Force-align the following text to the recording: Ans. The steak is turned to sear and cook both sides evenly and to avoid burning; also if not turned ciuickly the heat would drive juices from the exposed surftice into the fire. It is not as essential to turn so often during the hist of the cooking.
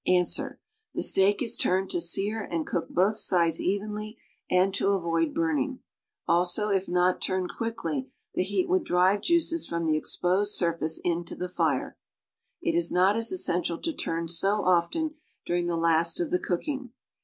Ans. 0.07 0.39
The 0.95 1.03
steak 1.03 1.43
is 1.43 1.55
turned 1.55 1.91
to 1.91 2.01
sear 2.01 2.43
and 2.43 2.65
cook 2.65 2.89
both 2.89 3.17
sides 3.17 3.61
evenly 3.61 4.17
and 4.49 4.73
to 4.73 4.93
avoid 4.93 5.31
burning; 5.31 5.81
also 6.27 6.69
if 6.69 6.87
not 6.87 7.21
turned 7.21 7.51
ciuickly 7.59 8.09
the 8.33 8.41
heat 8.41 8.67
would 8.67 8.83
drive 8.83 9.21
juices 9.21 9.67
from 9.67 9.85
the 9.85 9.95
exposed 9.95 10.59
surftice 10.59 10.97
into 11.03 11.35
the 11.35 11.49
fire. 11.49 11.99
It 12.63 12.73
is 12.73 12.91
not 12.91 13.15
as 13.15 13.31
essential 13.31 13.77
to 13.77 13.93
turn 13.93 14.27
so 14.27 14.63
often 14.65 15.17
during 15.45 15.67
the 15.67 15.77
hist 15.77 16.19
of 16.19 16.31
the 16.31 16.39
cooking. 16.39 16.93